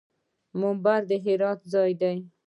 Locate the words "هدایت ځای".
1.25-1.91